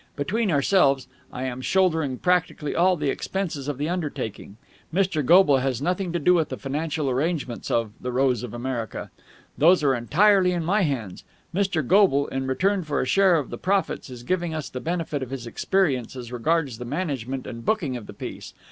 [0.15, 4.57] Between ourselves, I am shouldering practically all the expenses of the undertaking.
[4.91, 5.23] Mr.
[5.23, 9.11] Goble has nothing to do with the financial arrangements of 'The Rose of America.'
[9.59, 11.23] Those are entirely in my hands.
[11.53, 11.85] Mr.
[11.85, 15.29] Goble, in return for a share in the profits, is giving us the benefit of
[15.29, 18.55] his experience as regards the management and booking of the piece.